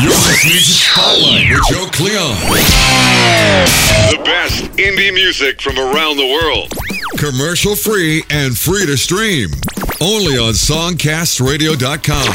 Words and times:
You're 0.00 0.10
listening 0.10 0.54
to 0.54 0.60
Spotlight 0.60 1.50
with 1.50 1.66
Joe 1.70 1.86
Cleon. 1.90 2.36
The 4.12 4.22
best 4.24 4.62
indie 4.76 5.12
music 5.12 5.60
from 5.60 5.76
around 5.76 6.18
the 6.18 6.26
world. 6.26 6.72
Commercial 7.16 7.74
free 7.74 8.22
and 8.30 8.56
free 8.56 8.86
to 8.86 8.96
stream. 8.96 9.50
Only 10.00 10.38
on 10.38 10.52
SongcastRadio.com. 10.52 12.28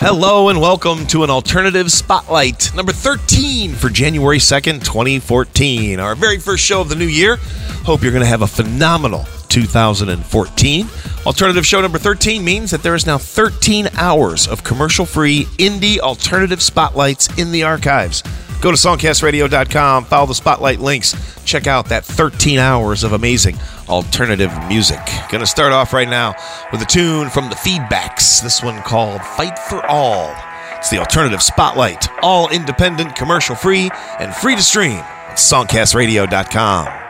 Hello 0.00 0.48
and 0.48 0.60
welcome 0.60 1.06
to 1.06 1.22
an 1.22 1.30
alternative 1.30 1.92
spotlight, 1.92 2.74
number 2.74 2.90
13 2.90 3.74
for 3.74 3.88
January 3.88 4.38
2nd, 4.38 4.84
2014. 4.84 6.00
Our 6.00 6.16
very 6.16 6.38
first 6.38 6.64
show 6.64 6.80
of 6.80 6.88
the 6.88 6.96
new 6.96 7.06
year. 7.06 7.36
Hope 7.84 8.02
you're 8.02 8.10
going 8.10 8.24
to 8.24 8.28
have 8.28 8.42
a 8.42 8.48
phenomenal 8.48 9.24
2014. 9.48 10.88
Alternative 11.26 11.66
show 11.66 11.80
number 11.80 11.98
13 11.98 12.44
means 12.44 12.70
that 12.70 12.82
there 12.82 12.94
is 12.94 13.06
now 13.06 13.18
13 13.18 13.88
hours 13.94 14.46
of 14.46 14.64
commercial 14.64 15.06
free 15.06 15.44
indie 15.58 15.98
alternative 15.98 16.62
spotlights 16.62 17.38
in 17.38 17.52
the 17.52 17.62
archives. 17.62 18.22
Go 18.60 18.70
to 18.70 18.76
songcastradio.com, 18.76 20.06
follow 20.06 20.26
the 20.26 20.34
spotlight 20.34 20.80
links, 20.80 21.14
check 21.44 21.66
out 21.66 21.86
that 21.90 22.04
13 22.04 22.58
hours 22.58 23.04
of 23.04 23.12
amazing 23.12 23.58
alternative 23.88 24.50
music. 24.68 25.00
Gonna 25.30 25.46
start 25.46 25.72
off 25.72 25.92
right 25.92 26.08
now 26.08 26.34
with 26.72 26.80
a 26.80 26.86
tune 26.86 27.28
from 27.28 27.50
the 27.50 27.56
Feedbacks, 27.56 28.42
this 28.42 28.62
one 28.62 28.80
called 28.82 29.22
Fight 29.22 29.58
for 29.58 29.84
All. 29.84 30.34
It's 30.78 30.90
the 30.90 30.98
alternative 30.98 31.42
spotlight, 31.42 32.08
all 32.22 32.48
independent, 32.50 33.16
commercial 33.16 33.54
free, 33.54 33.90
and 34.18 34.34
free 34.34 34.56
to 34.56 34.62
stream 34.62 34.98
at 34.98 35.36
songcastradio.com. 35.36 37.03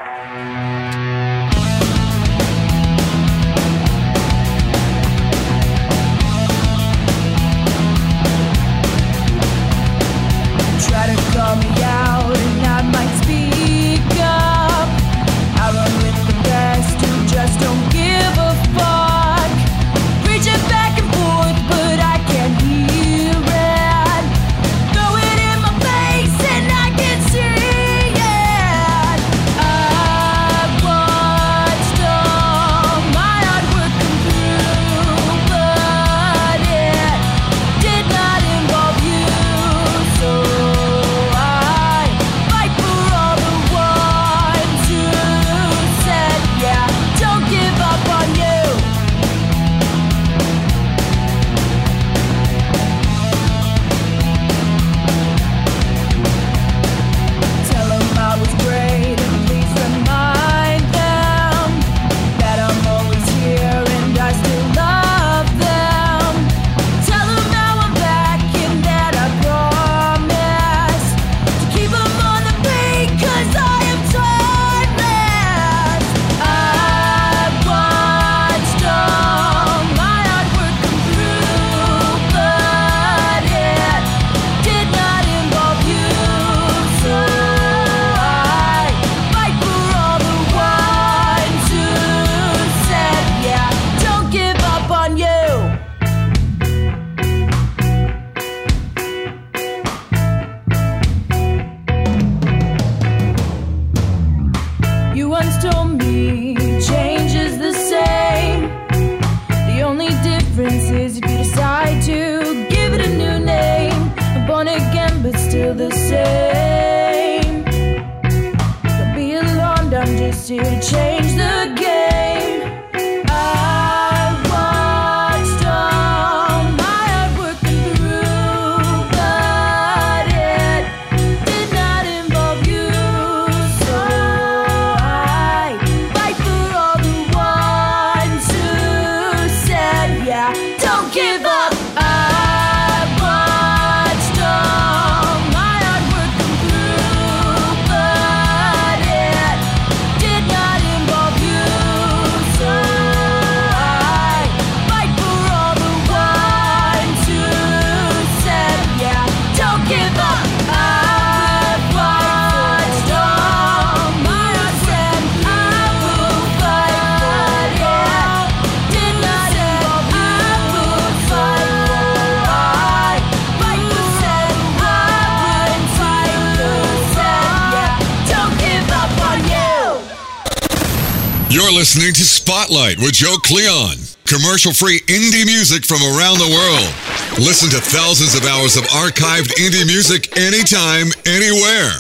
listening 181.75 182.15
to 182.15 182.23
Spotlight 182.23 182.99
with 182.99 183.15
Joe 183.15 183.35
Cleon. 183.43 183.99
Commercial 184.25 184.73
free 184.73 185.01
indie 185.11 185.45
music 185.45 185.85
from 185.85 186.01
around 186.03 186.39
the 186.39 186.47
world. 186.47 186.95
Listen 187.43 187.69
to 187.71 187.81
thousands 187.83 188.37
of 188.37 188.45
hours 188.47 188.77
of 188.77 188.85
archived 188.95 189.51
indie 189.59 189.85
music 189.85 190.39
anytime, 190.39 191.11
anywhere. 191.27 191.91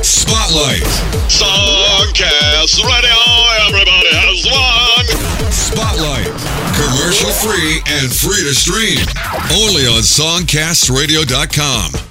Spotlight. 0.00 0.88
Songcast 1.28 2.80
Radio, 2.80 3.20
everybody 3.68 4.08
has 4.16 4.40
one. 4.48 5.04
Spotlight. 5.52 6.32
Commercial 6.80 7.28
free 7.44 7.84
and 8.00 8.08
free 8.08 8.40
to 8.40 8.56
stream. 8.56 9.04
Only 9.52 9.84
on 9.84 10.00
SongcastRadio.com. 10.00 12.09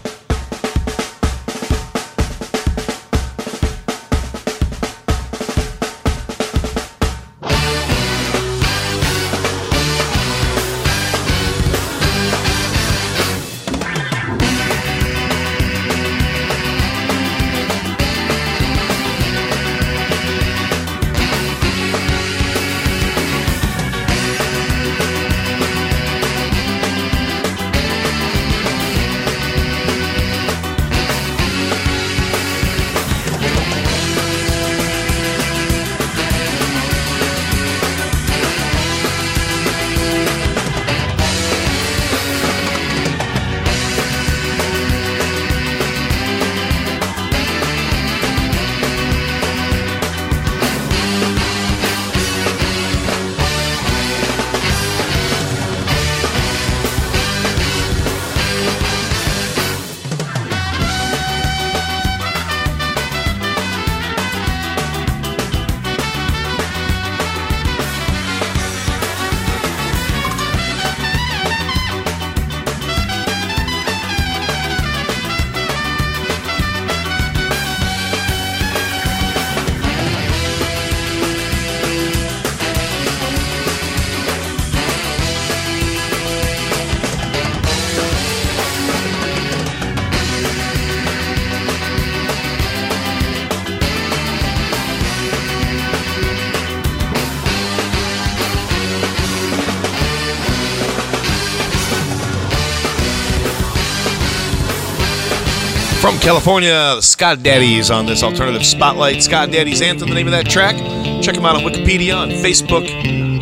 California, 106.19 106.69
the 106.69 107.01
Skadaddyz 107.01 107.93
on 107.93 108.05
this 108.05 108.23
alternative 108.23 108.65
spotlight. 108.65 109.17
Skadaddyz 109.17 109.81
Anthem, 109.81 110.09
the 110.09 110.15
name 110.15 110.27
of 110.27 110.31
that 110.31 110.47
track. 110.47 110.75
Check 111.23 111.35
them 111.35 111.45
out 111.45 111.55
on 111.55 111.61
Wikipedia, 111.61 112.15
on 112.15 112.29
Facebook, 112.29 112.89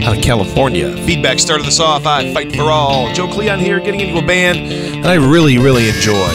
out 0.03 0.17
of 0.17 0.23
California. 0.23 0.95
Feedback 1.05 1.39
started 1.39 1.65
this 1.65 1.79
off. 1.79 2.05
I 2.05 2.33
fight 2.33 2.55
for 2.55 2.63
all. 2.63 3.11
Joe 3.13 3.27
Cleon 3.27 3.59
here, 3.59 3.79
getting 3.79 3.99
into 3.99 4.17
a 4.23 4.25
band 4.25 5.03
that 5.03 5.11
I 5.11 5.15
really, 5.15 5.57
really 5.57 5.89
enjoy 5.89 6.27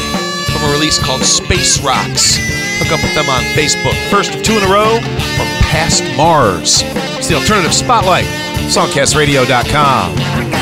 from 0.52 0.62
a 0.62 0.72
release 0.72 0.98
called 0.98 1.22
Space 1.22 1.80
Rocks. 1.82 2.36
Hook 2.78 2.92
up 2.92 3.02
with 3.02 3.14
them 3.14 3.28
on 3.28 3.42
Facebook. 3.54 3.94
First 4.10 4.34
of 4.34 4.42
two 4.42 4.54
in 4.54 4.62
a 4.62 4.72
row 4.72 5.00
from 5.36 5.46
Past 5.70 6.02
Mars. 6.16 6.82
It's 7.18 7.28
the 7.28 7.36
alternative 7.36 7.72
spotlight. 7.72 8.26
Songcastradio.com. 8.68 10.61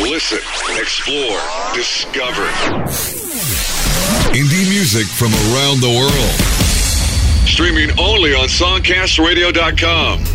Listen, 0.00 0.38
explore, 0.80 1.38
discover. 1.74 2.46
Indie 4.32 4.68
music 4.70 5.06
from 5.06 5.28
around 5.52 5.80
the 5.80 5.90
world. 5.90 7.46
Streaming 7.46 7.90
only 7.98 8.32
on 8.34 8.48
SongcastRadio.com. 8.48 10.29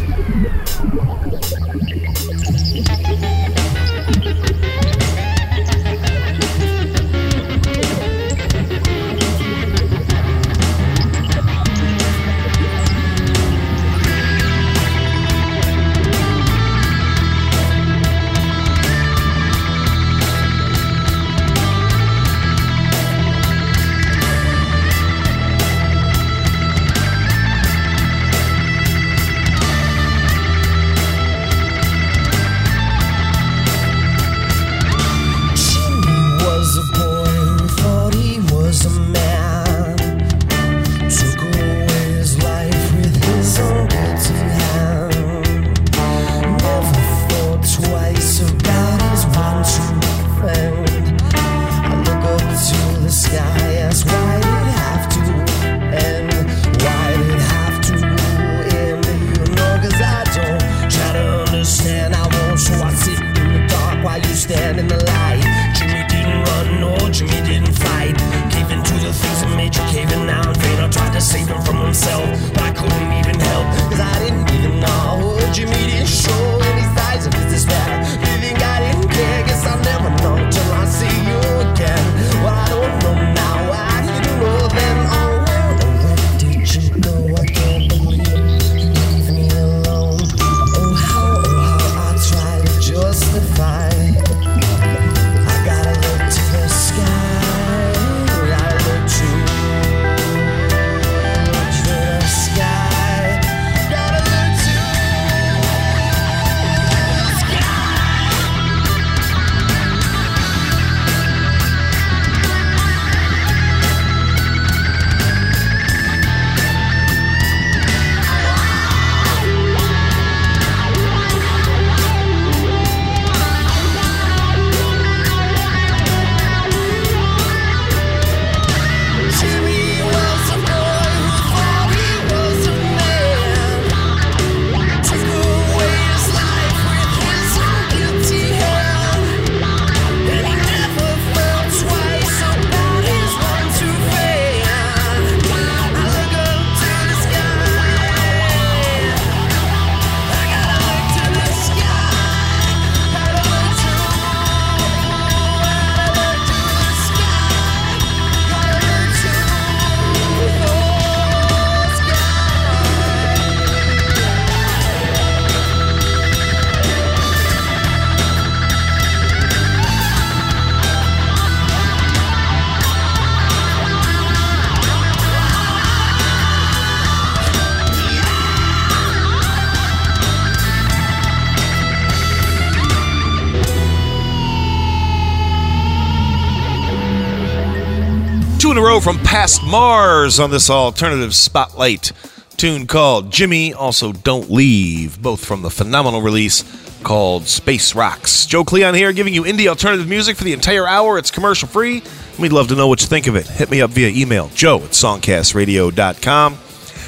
Mars 189.78 190.40
on 190.40 190.52
this 190.52 190.70
alternative 190.70 191.36
spotlight 191.36 192.14
tune 192.56 192.88
called 192.88 193.30
Jimmy, 193.30 193.74
also 193.74 194.14
Don't 194.14 194.50
Leave, 194.50 195.22
both 195.22 195.44
from 195.44 195.64
the 195.64 195.70
phenomenal 195.70 196.22
release 196.22 196.64
called 197.04 197.46
Space 197.48 197.94
Rocks. 197.94 198.46
Joe 198.46 198.64
Cleon 198.64 198.96
here 198.96 199.12
giving 199.12 199.34
you 199.34 199.44
indie 199.44 199.68
alternative 199.68 200.08
music 200.08 200.38
for 200.38 200.46
the 200.46 200.54
entire 200.54 200.88
hour. 200.88 201.18
It's 201.18 201.30
commercial 201.30 201.68
free. 201.68 202.02
We'd 202.40 202.54
love 202.54 202.70
to 202.70 202.76
know 202.78 202.88
what 202.88 203.02
you 203.02 203.08
think 203.08 203.28
of 203.28 203.36
it. 203.36 203.48
Hit 203.48 203.70
me 203.70 203.82
up 203.82 203.90
via 203.90 204.08
email, 204.08 204.48
joe 204.56 204.78
at 204.78 204.92
songcastradio.com. 204.92 206.58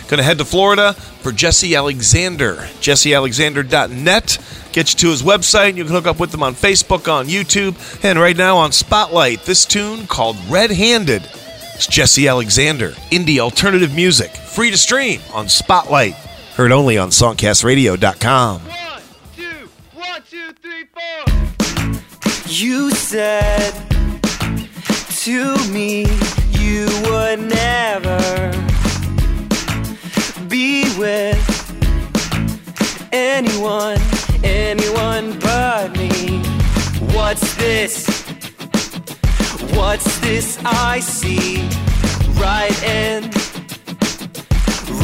Gonna 0.10 0.24
head 0.24 0.38
to 0.40 0.46
Florida 0.46 0.92
for 0.92 1.32
Jesse 1.32 1.74
Alexander. 1.74 2.56
JesseAlexander.net. 2.82 4.38
Get 4.74 4.94
you 4.94 5.00
to 5.00 5.08
his 5.08 5.24
website. 5.24 5.78
You 5.78 5.86
can 5.86 5.94
hook 5.94 6.06
up 6.06 6.20
with 6.20 6.32
them 6.32 6.44
on 6.44 6.54
Facebook, 6.54 7.10
on 7.10 7.28
YouTube, 7.28 8.04
and 8.04 8.20
right 8.20 8.36
now 8.36 8.58
on 8.58 8.74
Spotlight. 8.74 9.46
This 9.46 9.66
tune 9.66 10.06
called 10.06 10.36
Red 10.50 10.72
Handed. 10.72 11.24
It's 11.78 11.86
Jesse 11.86 12.28
Alexander. 12.28 12.90
Indie 13.12 13.38
alternative 13.38 13.94
music. 13.94 14.32
Free 14.32 14.72
to 14.72 14.78
stream 14.78 15.22
on 15.32 15.48
Spotlight. 15.48 16.16
Heard 16.56 16.72
only 16.72 16.98
on 16.98 17.10
songcastradio.com. 17.10 18.62
One, 18.62 19.02
two, 19.36 19.70
one, 19.94 20.24
two, 20.28 20.54
three, 20.54 20.86
four. 20.86 21.94
You 22.48 22.90
said 22.90 23.74
to 25.20 25.72
me 25.72 26.08
you 26.50 26.88
would 27.12 27.42
never 27.42 28.52
be 30.50 30.86
with 30.98 31.38
anyone, 33.12 34.00
anyone 34.44 35.38
but 35.38 35.96
me. 35.96 36.40
What's 37.14 37.56
this? 37.58 38.17
What's 39.78 40.20
this 40.22 40.58
I 40.66 41.00
see 41.00 41.70
right 42.42 42.74
in, 42.84 43.30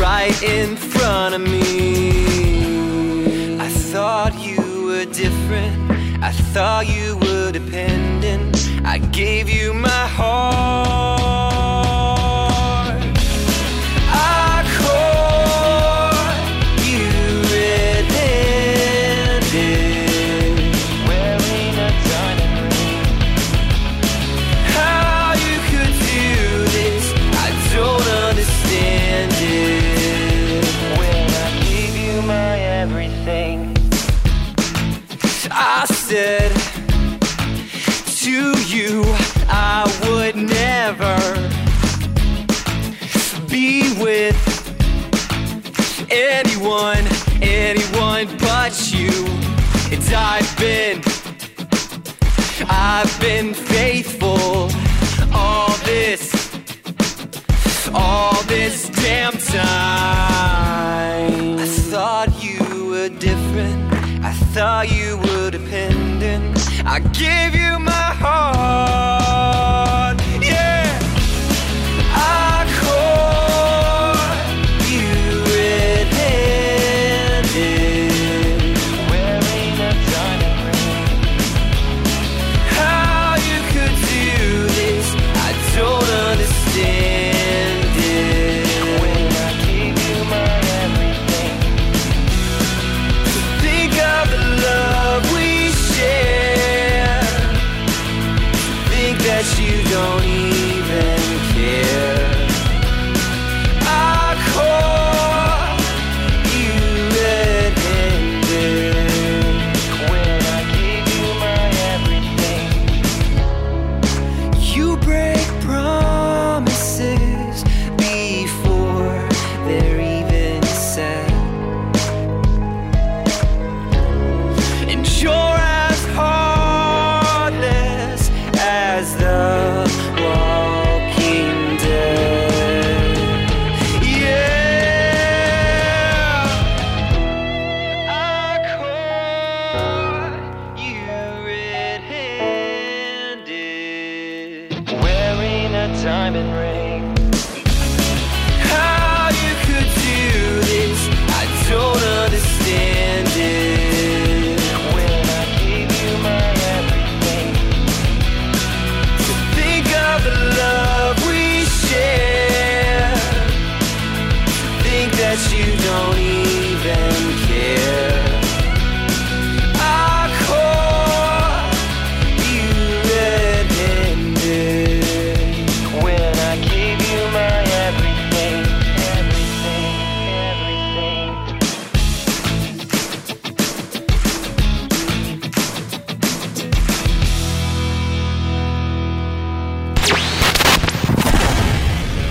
right 0.02 0.34
in 0.42 0.76
front 0.76 1.36
of 1.36 1.42
me? 1.42 3.60
I 3.60 3.70
thought 3.70 4.34
you 4.40 4.88
were 4.88 5.06
different. 5.06 5.92
I 6.24 6.32
thought 6.32 6.88
you 6.88 7.18
were 7.18 7.52
dependent. 7.52 8.68
I 8.84 8.98
gave 8.98 9.48
you 9.48 9.76
my 9.76 10.08
heart. 10.08 11.63
Said 36.14 36.54
to 38.22 38.54
you, 38.68 39.02
I 39.50 39.82
would 40.04 40.36
never 40.36 41.18
be 43.50 43.92
with 44.00 44.38
anyone, 46.12 47.04
anyone 47.42 48.28
but 48.38 48.94
you. 48.94 49.10
And 49.92 50.04
I've 50.14 50.56
been, 50.60 51.02
I've 52.70 53.20
been 53.20 53.56
faithful 53.56 54.70
all 55.34 55.76
this, 55.78 56.32
all 57.92 58.40
this 58.44 58.88
damn 58.90 59.34
time. 59.34 59.58
I 61.58 61.66
thought 61.66 62.44
you 62.44 62.90
were 62.92 63.10
different. 63.10 63.93
I 64.26 64.32
thought 64.32 64.90
you 64.90 65.18
were 65.18 65.52
dependent. 65.52 66.58
I 66.86 67.00
gave 67.00 67.56
you 67.56 67.78
my 67.78 67.92
heart. 67.92 70.03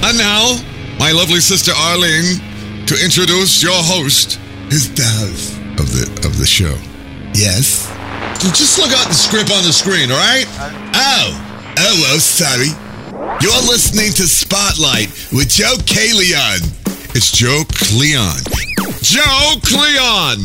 And 0.02 0.18
now, 0.18 0.58
my 0.98 1.12
lovely 1.12 1.40
sister 1.40 1.72
Arlene, 1.72 2.38
to 2.86 2.94
introduce 3.02 3.62
your 3.62 3.78
host, 3.78 4.38
Who's 4.70 4.88
the 4.90 5.04
of 5.78 5.86
the 5.92 6.26
of 6.26 6.38
the 6.38 6.46
show. 6.46 6.74
Yes. 7.34 7.88
Just 8.56 8.78
look 8.78 8.90
at 8.90 9.06
the 9.08 9.14
script 9.14 9.52
on 9.52 9.62
the 9.62 9.72
screen, 9.72 10.10
all 10.10 10.18
right? 10.18 10.46
Oh. 10.96 11.52
Oh, 11.78 11.94
well, 12.02 12.18
sorry. 12.18 12.72
You're 13.40 13.64
listening 13.68 14.12
to 14.16 14.26
Spotlight 14.26 15.08
with 15.32 15.48
Joe 15.48 15.76
K. 15.86 16.12
Leon. 16.12 16.60
It's 17.14 17.30
Joe 17.30 17.62
Cleon. 17.68 18.40
Joe 19.00 19.60
Cleon. 19.62 20.42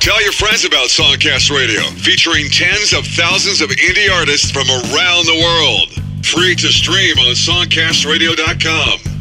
Tell 0.00 0.22
your 0.22 0.32
friends 0.32 0.64
about 0.64 0.88
Songcast 0.88 1.50
Radio, 1.50 1.82
featuring 1.98 2.46
tens 2.48 2.92
of 2.92 3.06
thousands 3.06 3.60
of 3.60 3.70
indie 3.70 4.10
artists 4.10 4.50
from 4.50 4.70
around 4.70 5.26
the 5.26 5.38
world. 5.42 6.07
Free 6.34 6.54
to 6.54 6.68
stream 6.68 7.18
on 7.18 7.34
songcastradio.com. 7.34 9.17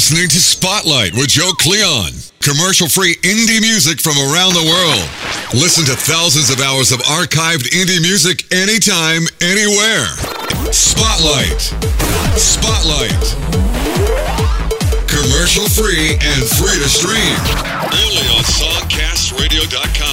listening 0.00 0.30
to 0.30 0.40
Spotlight 0.40 1.12
with 1.12 1.28
Joe 1.28 1.52
Cleon, 1.58 2.08
commercial 2.40 2.88
free 2.88 3.16
indie 3.20 3.60
music 3.60 4.00
from 4.00 4.16
around 4.16 4.56
the 4.56 4.64
world. 4.64 5.04
Listen 5.52 5.84
to 5.84 5.92
thousands 5.92 6.48
of 6.48 6.58
hours 6.58 6.90
of 6.90 7.00
archived 7.00 7.68
indie 7.76 8.00
music 8.00 8.48
anytime, 8.50 9.28
anywhere. 9.44 10.08
Spotlight. 10.72 11.60
Spotlight. 12.32 13.36
Commercial 15.04 15.68
free 15.68 16.16
and 16.16 16.48
free 16.56 16.80
to 16.80 16.88
stream. 16.88 17.36
Only 17.92 18.24
on 18.32 18.44
SongcastRadio.com. 18.48 20.09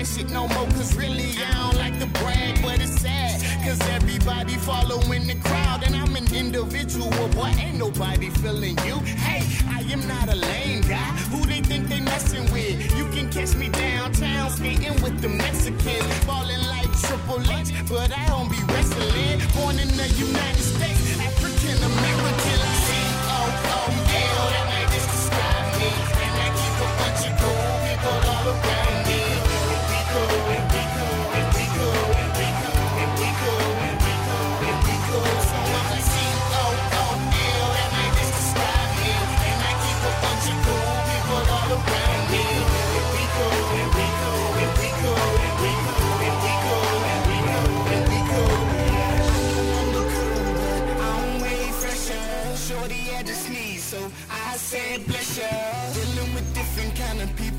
that 0.00 0.06
shit 0.06 0.30
no 0.30 0.48
more, 0.48 0.66
cause 0.76 0.96
really 0.96 1.30
I 1.44 1.52
don't 1.60 1.76
like 1.76 1.98
to 2.00 2.06
brag, 2.20 2.62
but 2.62 2.80
it's 2.80 3.00
sad. 3.00 3.36
Cause 3.64 3.80
everybody 3.90 4.54
following 4.56 5.26
the 5.26 5.36
crowd, 5.44 5.84
and 5.84 5.94
I'm 5.94 6.16
an 6.16 6.26
individual, 6.34 7.10
boy, 7.36 7.52
ain't 7.60 7.76
nobody 7.78 8.30
feeling 8.30 8.78
you. 8.86 8.96
Hey, 9.26 9.44
I 9.68 9.80
am 9.92 10.06
not 10.08 10.32
a 10.32 10.36
lame 10.36 10.80
guy, 10.82 11.10
who 11.32 11.44
they 11.44 11.60
think 11.60 11.88
they 11.88 12.00
messing 12.00 12.50
with? 12.50 12.76
You 12.96 13.04
can 13.12 13.28
catch 13.28 13.54
me 13.56 13.68
downtown, 13.68 14.50
skating 14.50 14.96
with 15.02 15.20
the 15.20 15.28
Mexicans, 15.28 16.12
falling 16.24 16.64
like 16.74 16.90
Triple 17.04 17.42
H, 17.60 17.68
but 17.88 18.10
I 18.16 18.24
don't 18.28 18.48
be 18.48 18.60
wrestling. 18.72 19.36
Born 19.52 19.78
in 19.78 19.90
the 20.00 20.08
United 20.16 20.64
States, 20.74 21.20
African 21.20 21.76
American, 21.76 22.60
Oh, 22.64 22.80
C-O-O-L, 22.88 24.46
that 24.54 24.64
might 24.72 24.88
just 24.96 25.08
describe 25.12 25.68
me. 25.76 25.90
And 26.24 26.34
I 26.40 26.48
keep 26.56 26.76
a 26.80 26.88
bunch 26.98 27.22
of 27.28 27.32
cool 27.36 27.72
people 27.84 28.16
all 28.32 28.48
around. 28.48 28.79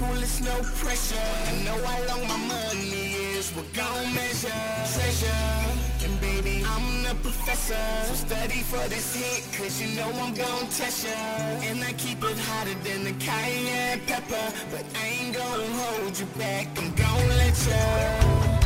people, 0.02 0.22
it's 0.22 0.42
no 0.42 0.56
pressure. 0.82 1.30
I 1.48 1.64
know 1.64 1.78
how 1.86 2.00
long 2.08 2.28
my 2.28 2.38
money 2.38 3.14
is, 3.36 3.54
we're 3.56 3.64
gon' 3.74 4.14
measure. 4.14 4.50
Treasure, 4.94 6.06
and 6.06 6.22
baby, 6.22 6.64
I'm 6.66 7.04
the 7.04 7.16
professor. 7.22 7.76
So 8.08 8.14
study 8.14 8.62
for 8.62 8.88
this 8.90 9.16
hit, 9.16 9.44
cause 9.58 9.82
you 9.82 9.96
know 9.98 10.10
I'm 10.22 10.34
gon' 10.34 10.68
test 10.70 11.06
ya. 11.06 11.14
And 11.70 11.84
I 11.84 11.94
keep 11.94 12.24
it 12.24 12.38
hotter 12.40 12.76
than 12.84 13.04
the 13.04 13.14
cayenne 13.14 14.02
pepper. 14.08 14.48
But 14.72 14.86
I 15.02 15.08
ain't 15.08 15.36
gon' 15.36 15.72
hold 15.72 16.18
you 16.18 16.26
back, 16.38 16.68
I'm 16.78 16.94
gon' 16.96 17.28
let 17.38 17.58
ya. 17.68 18.61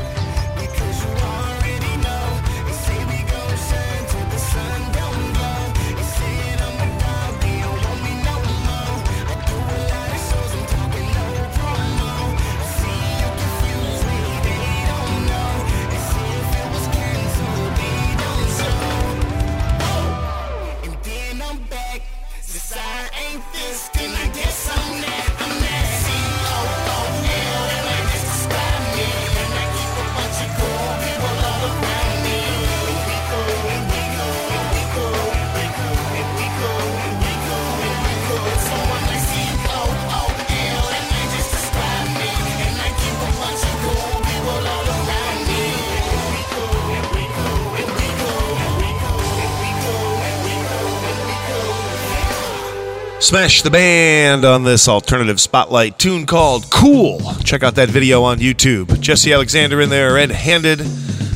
Smash 53.26 53.64
the 53.64 53.72
Band 53.72 54.46
on 54.46 54.64
this 54.64 54.88
alternative 54.88 55.42
spotlight 55.42 55.98
tune 55.98 56.28
called 56.28 56.70
Cool. 56.70 57.20
Check 57.44 57.64
out 57.64 57.74
that 57.74 57.90
video 57.90 58.22
on 58.22 58.38
YouTube. 58.38 59.00
Jesse 59.00 59.34
Alexander 59.34 59.82
in 59.82 59.90
there, 59.90 60.14
red 60.14 60.30
handed. 60.30 60.82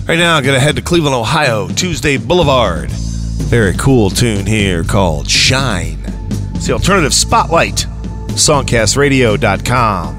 Right 0.08 0.19
now, 0.19 0.38
I'm 0.38 0.43
going 0.43 0.54
to 0.54 0.60
head 0.60 0.75
to 0.75 0.84
Cleveland, 0.84 1.15
Ohio, 1.15 1.67
Tuesday 1.67 2.17
Boulevard. 2.17 2.91
Very 2.91 3.73
cool 3.73 4.12
tune 4.12 4.45
here 4.45 4.84
called 4.84 5.28
Shine. 5.28 5.97
It's 6.54 6.67
the 6.67 6.73
alternative 6.73 7.12
spotlight, 7.12 7.88
songcastradio.com. 8.34 10.18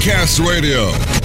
Cast 0.00 0.38
Radio. 0.38 1.17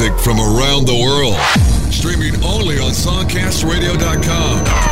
Music 0.00 0.18
from 0.20 0.38
around 0.38 0.86
the 0.86 0.94
world. 0.94 1.36
Streaming 1.92 2.34
only 2.42 2.78
on 2.78 2.92
SongcastRadio.com. 2.92 4.89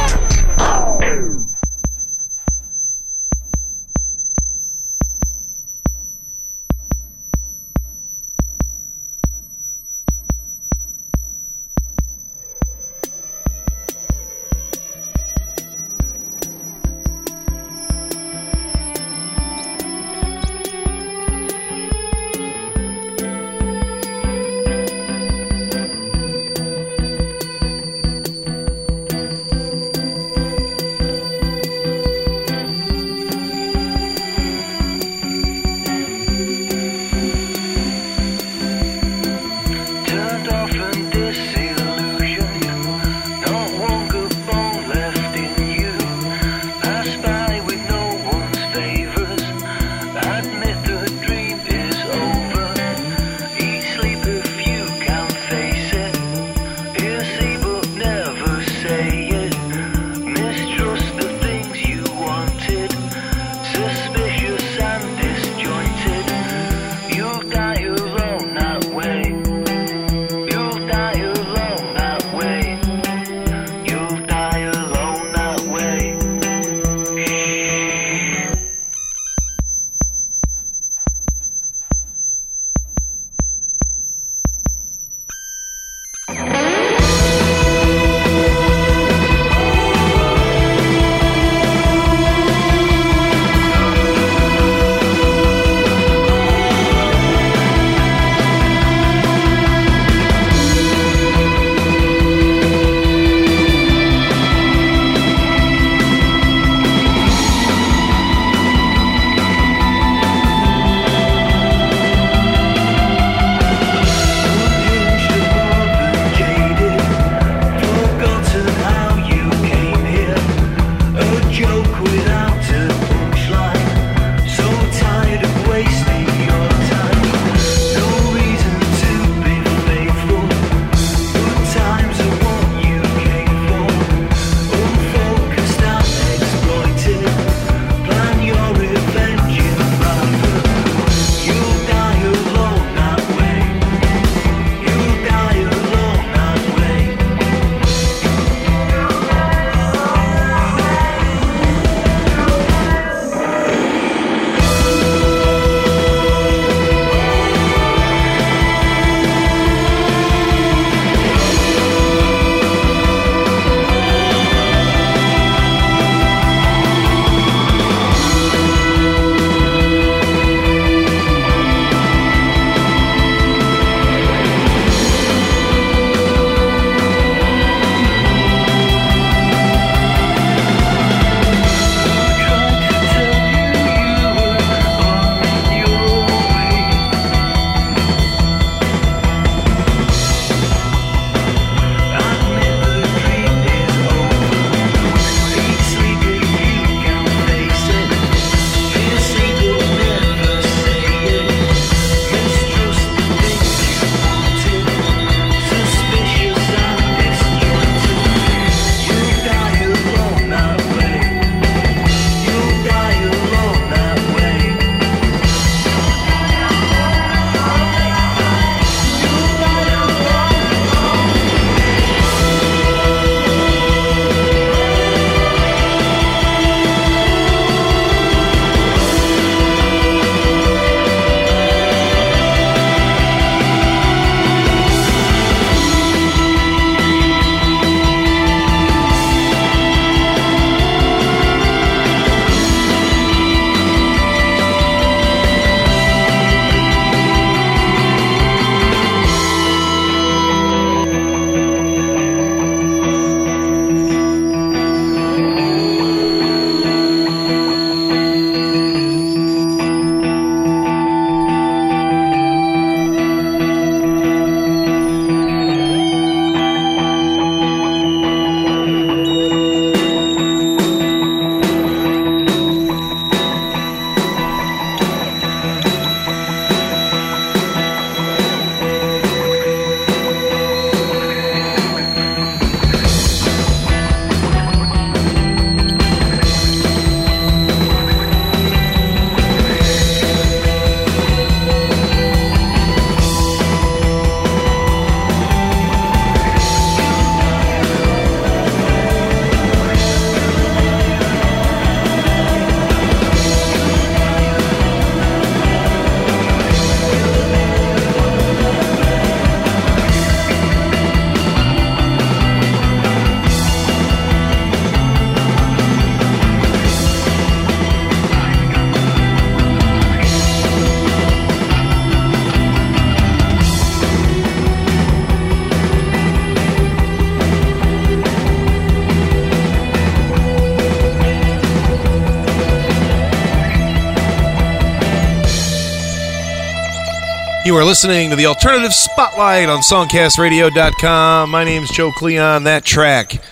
You 337.69 337.77
are 337.77 337.85
listening 337.85 338.31
to 338.31 338.37
the 338.37 338.47
Alternative 338.47 338.95
Spotlight 338.95 339.69
on 339.69 339.81
SongcastRadio.com. 339.81 341.51
My 341.51 341.65
name's 341.65 341.91
Joe 341.91 342.11
Cleon. 342.11 342.65
That 342.65 342.83
track 342.83 343.43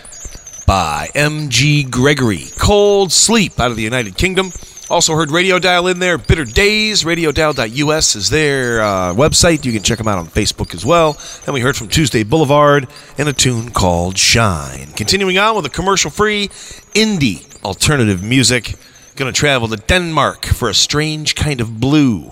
by 0.67 1.11
M.G. 1.15 1.85
Gregory. 1.85 2.47
Cold 2.59 3.13
Sleep 3.13 3.61
out 3.61 3.71
of 3.71 3.77
the 3.77 3.83
United 3.83 4.17
Kingdom. 4.17 4.53
Also 4.89 5.15
heard 5.15 5.31
Radio 5.31 5.59
Dial 5.59 5.87
in 5.89 5.99
there. 5.99 6.17
Bitter 6.17 6.47
Days. 6.47 7.05
RadioDial.us 7.05 8.17
is 8.17 8.31
their 8.31 8.81
uh, 8.81 9.13
website. 9.13 9.67
You 9.67 9.73
can 9.73 9.83
check 9.83 9.99
them 9.99 10.09
out 10.09 10.17
on 10.17 10.29
Facebook 10.29 10.73
as 10.73 10.87
well. 10.87 11.19
And 11.45 11.53
we 11.53 11.61
heard 11.61 11.77
from 11.77 11.89
Tuesday 11.89 12.23
Boulevard 12.23 12.89
and 13.19 13.29
a 13.29 13.35
tune 13.35 13.69
called 13.69 14.17
Shine. 14.17 14.93
Continuing 14.93 15.37
on 15.37 15.57
with 15.57 15.67
a 15.67 15.71
commercial 15.71 16.11
free 16.11 16.49
indie 16.95 17.45
alternative 17.63 18.23
music. 18.23 18.77
Gonna 19.15 19.33
travel 19.33 19.69
to 19.69 19.77
Denmark 19.77 20.47
for 20.47 20.71
a 20.71 20.75
strange 20.75 21.35
kind 21.35 21.61
of 21.61 21.79
blue. 21.79 22.31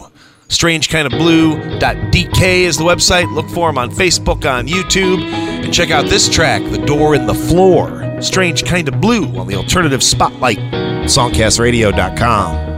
StrangeKindOfBlue.dk 0.55 2.43
is 2.43 2.77
the 2.77 2.85
website. 2.85 3.33
Look 3.35 3.49
for 3.49 3.69
them 3.69 3.79
on 3.79 3.91
Facebook, 3.91 4.49
on 4.49 4.69
YouTube, 4.69 5.21
and 5.21 5.75
check 5.75 5.91
out 5.91 6.07
this 6.07 6.29
track, 6.29 6.63
The 6.71 6.79
Door 6.79 7.17
in 7.17 7.27
the 7.27 7.35
Floor. 7.35 8.23
Strange 8.23 8.65
Kind 8.65 8.87
of 8.89 9.01
Blue 9.01 9.25
on 9.37 9.49
the 9.49 9.57
Alternative 9.57 10.01
Spotlight, 10.03 10.59
SongcastRadio.com. 10.59 12.74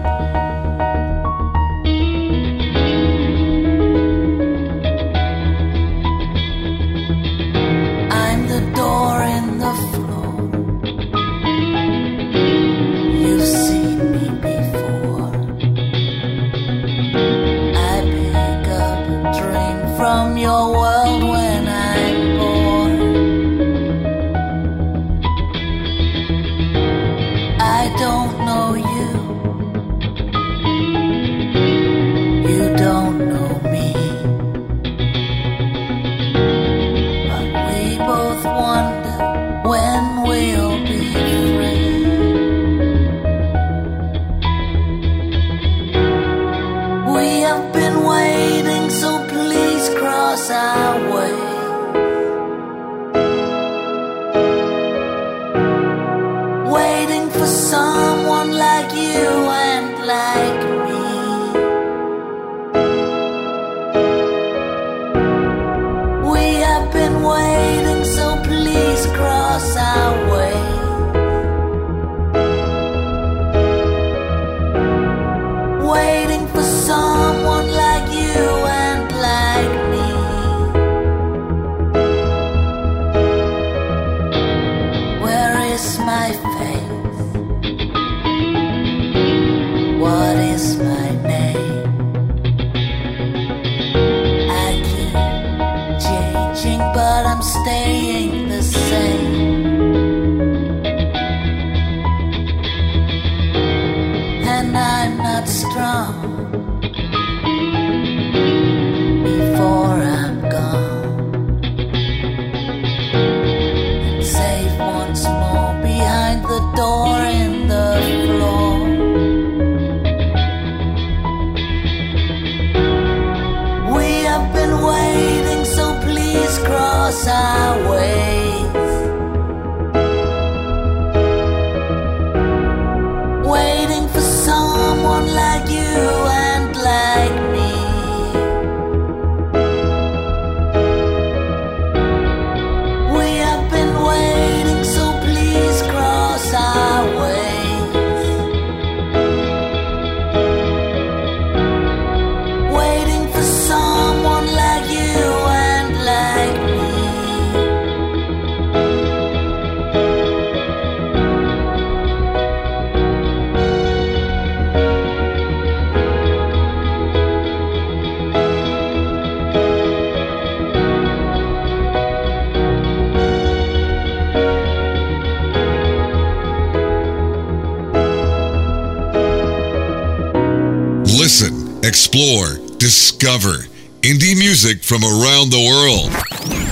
explore, 182.16 182.56
discover 182.78 183.66
indie 184.00 184.38
music 184.38 184.82
from 184.82 185.04
around 185.04 185.50
the 185.50 185.62
world. 185.68 186.10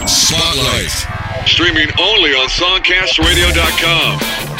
Spotlight. 0.08 0.88
Streaming 1.46 1.90
only 2.00 2.30
on 2.30 2.48
SongcastRadio.com. 2.48 4.53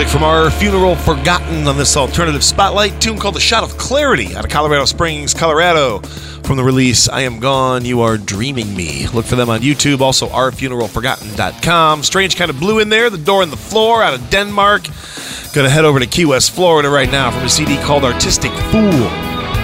music 0.00 0.18
from 0.18 0.24
our 0.24 0.50
funeral 0.50 0.96
forgotten 0.96 1.68
on 1.68 1.76
this 1.76 1.94
alternative 1.94 2.42
spotlight 2.42 2.98
tune 3.02 3.18
called 3.18 3.34
"The 3.34 3.40
Shot 3.40 3.62
of 3.62 3.76
Clarity" 3.76 4.34
out 4.34 4.46
of 4.46 4.50
Colorado 4.50 4.86
Springs, 4.86 5.34
Colorado. 5.34 5.98
From 6.42 6.56
the 6.56 6.64
release 6.64 7.06
"I 7.06 7.20
Am 7.22 7.38
Gone, 7.38 7.84
You 7.84 8.00
Are 8.00 8.16
Dreaming 8.16 8.74
Me." 8.74 9.08
Look 9.08 9.26
for 9.26 9.36
them 9.36 9.50
on 9.50 9.60
YouTube. 9.60 10.00
Also, 10.00 10.26
ourfuneralforgotten.com. 10.28 12.02
Strange 12.02 12.36
kind 12.36 12.50
of 12.50 12.58
blue 12.58 12.78
in 12.78 12.88
there. 12.88 13.10
The 13.10 13.18
door 13.18 13.42
and 13.42 13.52
the 13.52 13.58
floor 13.58 14.02
out 14.02 14.14
of 14.14 14.30
Denmark. 14.30 14.88
Gonna 15.52 15.68
head 15.68 15.84
over 15.84 16.00
to 16.00 16.06
Key 16.06 16.24
West, 16.24 16.52
Florida 16.52 16.88
right 16.88 17.12
now 17.12 17.30
from 17.30 17.44
a 17.44 17.50
CD 17.50 17.76
called 17.76 18.04
"Artistic 18.04 18.52
Fool." 18.72 19.10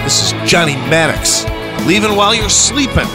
This 0.03 0.21
is 0.21 0.33
Johnny 0.47 0.75
Maddox. 0.87 1.45
Leaving 1.87 2.15
while 2.15 2.35
you're 2.35 2.49
sleeping. 2.49 3.09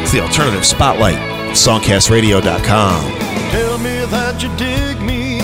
It's 0.00 0.12
the 0.12 0.22
alternative 0.22 0.64
spotlight. 0.64 1.18
Songcastradio.com. 1.52 3.04
Tell 3.50 3.78
me 3.78 4.04
that 4.06 4.42
you 4.42 4.48
dig 4.56 4.98
me, 5.02 5.40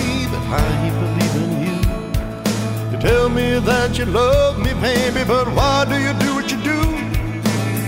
tell 3.04 3.28
me 3.28 3.58
that 3.58 3.98
you 3.98 4.06
love 4.06 4.58
me, 4.58 4.72
baby, 4.80 5.22
but 5.24 5.46
why 5.56 5.84
do 5.84 5.96
you 6.06 6.12
do 6.24 6.34
what 6.36 6.50
you 6.50 6.58
do? 6.72 6.80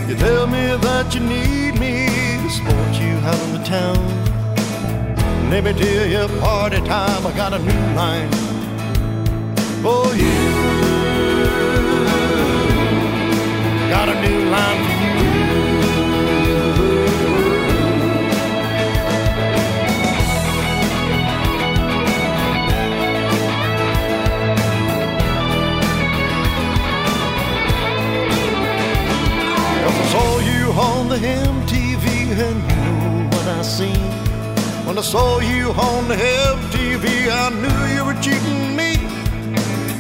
You 0.09 0.15
tell 0.17 0.47
me 0.47 0.65
that 0.87 1.15
you 1.15 1.21
need 1.21 1.73
me 1.85 1.95
to 2.43 2.51
sport 2.51 2.93
you 3.03 3.15
out 3.31 3.41
in 3.47 3.53
the 3.57 3.65
town. 3.65 4.03
Let 5.51 5.65
me 5.65 5.73
tell 5.73 6.07
you, 6.15 6.41
party 6.41 6.81
time, 6.83 7.27
I 7.27 7.33
got 7.35 7.55
a 7.55 7.59
new 7.59 7.85
line 8.01 8.31
for 9.83 10.05
you. 10.23 10.39
Got 13.95 14.09
a 14.15 14.17
new 14.21 14.51
line 14.51 14.96
on 30.79 31.09
the 31.09 31.17
MTV 31.17 32.05
and 32.47 32.61
you 32.71 32.77
know 32.85 33.29
what 33.37 33.47
I 33.49 33.63
seen. 33.63 34.11
When 34.87 34.99
I 34.99 35.01
saw 35.01 35.41
you 35.41 35.71
on 35.71 36.09
the 36.09 36.17
MTV, 36.17 37.29
I 37.31 37.49
knew 37.63 37.95
you 37.95 38.05
were 38.05 38.21
cheating 38.21 38.77
me. 38.77 38.97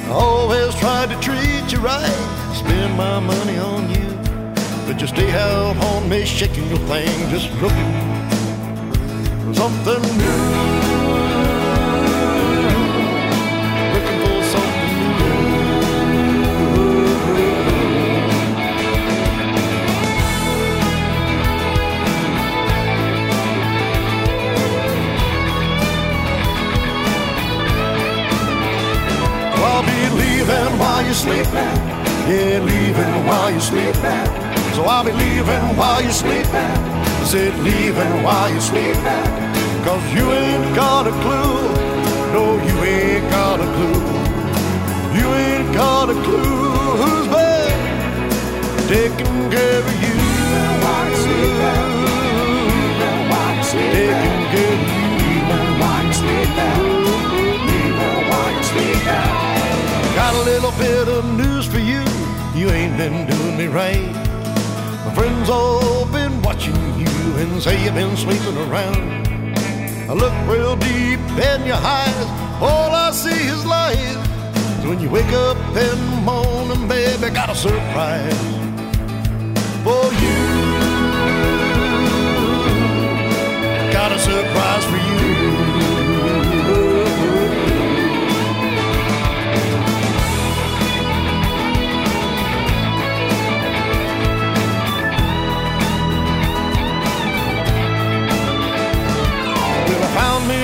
I 0.06 0.10
always 0.10 0.74
tried 0.76 1.08
to 1.10 1.18
treat 1.20 1.72
you 1.72 1.78
right, 1.78 2.54
spend 2.54 2.96
my 2.96 3.18
money 3.20 3.58
on 3.58 3.88
you. 3.90 4.06
But 4.86 5.00
you 5.00 5.06
stay 5.06 5.30
out 5.32 5.76
on 5.76 6.08
me, 6.08 6.24
shaking 6.24 6.68
your 6.68 6.78
thing, 6.90 7.30
just 7.30 7.50
looking 7.62 7.92
for 9.44 9.54
something 9.54 10.02
new. 10.18 10.85
Leaving 35.46 35.76
while 35.76 36.02
you're 36.02 36.10
sleeping. 36.10 36.46
I 36.52 37.24
said 37.24 37.54
leaving 37.60 38.22
while 38.22 38.50
you're 38.50 38.60
sleeping. 38.60 39.02
Cause 39.84 40.02
you 40.14 40.30
ain't 40.32 40.74
got 40.74 41.06
a 41.06 41.12
clue. 41.22 41.70
No, 42.34 42.54
you 42.66 42.76
ain't 42.84 43.30
got 43.30 43.60
a 43.60 43.68
clue. 43.76 44.02
You 45.18 45.26
ain't 45.34 45.72
got 45.74 46.10
a 46.10 46.14
clue 46.14 46.70
who's 47.00 47.28
been 47.28 47.78
taking 48.88 49.50
care 49.50 49.80
of 49.80 50.02
you. 50.02 50.14
Taking 53.92 54.50
care 54.50 54.72
of 54.72 54.92
you. 54.92 55.06
Got 60.14 60.34
a 60.34 60.42
little 60.44 60.72
bit 60.72 61.08
of 61.08 61.24
news 61.36 61.66
for 61.66 61.78
you. 61.78 62.02
You 62.54 62.70
ain't 62.70 62.96
been 62.96 63.26
doing 63.26 63.56
me 63.56 63.66
right. 63.66 64.25
Friends 65.16 65.48
all 65.48 66.04
been 66.12 66.42
watching 66.42 66.76
you 66.98 67.08
and 67.38 67.62
say 67.62 67.82
you've 67.82 67.94
been 67.94 68.14
sleeping 68.18 68.54
around. 68.68 69.26
I 70.10 70.12
look 70.12 70.34
real 70.46 70.76
deep 70.76 71.18
in 71.52 71.64
your 71.64 71.80
eyes. 71.80 72.26
All 72.60 72.90
I 72.94 73.12
see 73.12 73.46
is 73.48 73.64
lies. 73.64 74.12
So 74.82 74.90
when 74.90 75.00
you 75.00 75.08
wake 75.08 75.32
up 75.32 75.56
in 75.68 75.96
the 76.10 76.20
morning, 76.22 76.86
baby, 76.86 77.30
got 77.30 77.48
a 77.48 77.54
surprise 77.54 78.42
for 79.82 80.04
you. 80.22 80.38
Got 83.96 84.12
a 84.12 84.18
surprise 84.18 84.84
for 84.84 84.98
you. 84.98 85.05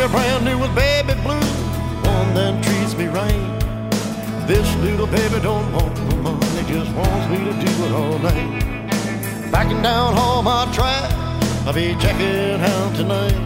A 0.03 0.09
brand 0.09 0.45
new 0.45 0.59
with 0.59 0.75
baby 0.75 1.15
blue, 1.23 1.39
one 2.11 2.35
that 2.35 2.61
treats 2.65 2.97
me 2.97 3.07
right. 3.07 4.47
This 4.49 4.67
little 4.79 5.07
baby 5.07 5.39
don't 5.41 5.73
want 5.73 5.97
no 6.09 6.17
money, 6.17 6.63
just 6.67 6.91
wants 6.93 7.29
me 7.31 7.39
to 7.39 7.53
do 7.53 7.85
it 7.85 7.93
all 7.93 8.19
night. 8.19 9.53
Backing 9.53 9.81
down 9.81 10.15
all 10.15 10.43
my 10.43 10.65
trash, 10.75 11.13
I'll 11.67 11.73
be 11.73 11.95
checking 12.01 12.61
out 12.61 12.97
tonight. 12.97 13.39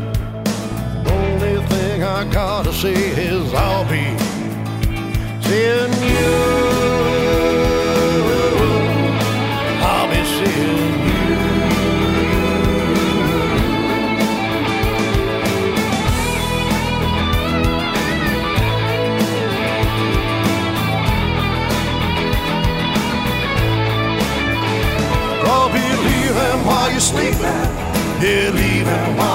The 1.04 1.12
Only 1.12 1.66
thing 1.66 2.02
I 2.02 2.24
gotta 2.32 2.72
say 2.72 2.94
is 2.94 3.52
I'll 3.52 3.84
be 3.84 4.16
seeing 5.42 5.92
you. 6.08 7.25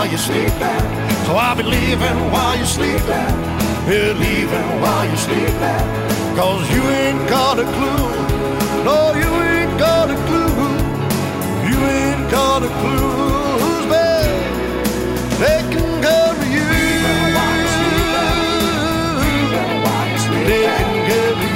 While 0.01 0.09
you're 0.09 0.17
sleeping. 0.17 0.81
So 1.25 1.35
I'll 1.35 1.55
be 1.55 1.61
leaving 1.61 2.17
while 2.31 2.57
you're 2.57 2.65
sleeping. 2.65 3.29
Yeah, 3.85 4.17
leaving 4.17 4.81
while 4.81 5.05
you're 5.05 5.15
sleeping. 5.15 5.83
Cause 6.35 6.63
you 6.73 6.81
ain't 7.01 7.29
got 7.29 7.59
a 7.59 7.65
clue. 7.75 8.09
No, 8.83 9.13
you 9.13 9.31
ain't 9.53 9.77
got 9.77 10.09
a 10.09 10.17
clue. 10.27 10.57
You 11.69 11.77
ain't 11.97 12.31
got 12.31 12.63
a 12.63 12.71
clue 12.81 13.11
who's 13.61 13.85
been 13.93 14.33
taking 15.37 15.93
care 16.01 16.33
of 16.33 16.47
you. 16.55 16.69
Taking 20.47 21.05
care 21.09 21.33
of 21.33 21.41
you. 21.43 21.50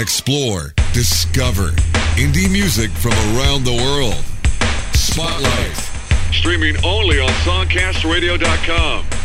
Explore, 0.00 0.74
discover 0.92 1.70
indie 2.16 2.50
music 2.50 2.90
from 2.90 3.12
around 3.34 3.64
the 3.64 3.72
world. 3.72 4.24
Spotlight. 4.94 5.76
Streaming 6.32 6.76
only 6.84 7.20
on 7.20 7.28
SongcastRadio.com. 7.28 9.17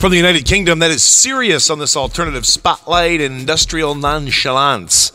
From 0.00 0.12
the 0.12 0.16
United 0.16 0.46
Kingdom, 0.46 0.78
that 0.78 0.90
is 0.90 1.02
Sirius 1.02 1.68
on 1.68 1.78
this 1.78 1.94
alternative 1.94 2.46
spotlight, 2.46 3.20
Industrial 3.20 3.94
Nonchalance 3.94 5.12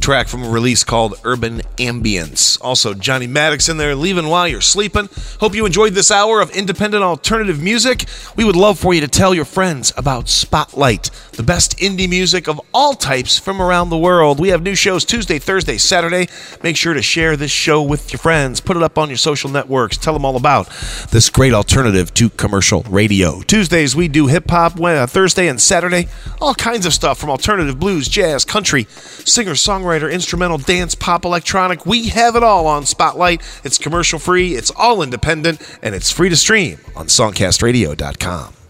track 0.00 0.26
from 0.26 0.42
a 0.42 0.48
release 0.48 0.82
called 0.82 1.14
Urban 1.22 1.60
Ambience. 1.76 2.53
Also, 2.64 2.94
Johnny 2.94 3.26
Maddox 3.26 3.68
in 3.68 3.76
there, 3.76 3.94
leaving 3.94 4.28
while 4.28 4.48
you're 4.48 4.62
sleeping. 4.62 5.10
Hope 5.38 5.54
you 5.54 5.66
enjoyed 5.66 5.92
this 5.92 6.10
hour 6.10 6.40
of 6.40 6.50
independent 6.50 7.04
alternative 7.04 7.62
music. 7.62 8.06
We 8.36 8.44
would 8.44 8.56
love 8.56 8.78
for 8.78 8.94
you 8.94 9.02
to 9.02 9.08
tell 9.08 9.34
your 9.34 9.44
friends 9.44 9.92
about 9.98 10.30
Spotlight, 10.30 11.10
the 11.32 11.42
best 11.42 11.76
indie 11.76 12.08
music 12.08 12.48
of 12.48 12.60
all 12.72 12.94
types 12.94 13.38
from 13.38 13.60
around 13.60 13.90
the 13.90 13.98
world. 13.98 14.40
We 14.40 14.48
have 14.48 14.62
new 14.62 14.74
shows 14.74 15.04
Tuesday, 15.04 15.38
Thursday, 15.38 15.76
Saturday. 15.76 16.26
Make 16.62 16.76
sure 16.76 16.94
to 16.94 17.02
share 17.02 17.36
this 17.36 17.50
show 17.50 17.82
with 17.82 18.12
your 18.12 18.18
friends. 18.18 18.60
Put 18.60 18.78
it 18.78 18.82
up 18.82 18.96
on 18.96 19.10
your 19.10 19.18
social 19.18 19.50
networks. 19.50 19.98
Tell 19.98 20.14
them 20.14 20.24
all 20.24 20.36
about 20.36 20.68
this 21.10 21.28
great 21.28 21.52
alternative 21.52 22.14
to 22.14 22.30
commercial 22.30 22.82
radio. 22.84 23.42
Tuesdays, 23.42 23.94
we 23.94 24.08
do 24.08 24.26
hip 24.26 24.48
hop. 24.48 24.80
uh, 24.80 25.06
Thursday 25.06 25.48
and 25.48 25.60
Saturday, 25.60 26.08
all 26.40 26.54
kinds 26.54 26.86
of 26.86 26.94
stuff 26.94 27.18
from 27.18 27.28
alternative 27.28 27.78
blues, 27.78 28.08
jazz, 28.08 28.44
country, 28.44 28.86
singer, 28.88 29.52
songwriter, 29.52 30.10
instrumental, 30.10 30.58
dance, 30.58 30.94
pop, 30.94 31.24
electronic. 31.24 31.84
We 31.84 32.08
have 32.08 32.36
it 32.36 32.42
all 32.54 32.66
on 32.68 32.86
Spotlight. 32.86 33.42
It's 33.64 33.78
commercial 33.78 34.18
free, 34.18 34.54
it's 34.54 34.70
all 34.76 35.02
independent, 35.02 35.60
and 35.82 35.94
it's 35.94 36.10
free 36.10 36.28
to 36.28 36.36
stream 36.36 36.78
on 36.94 37.08
songcastradio.com. 37.08 38.63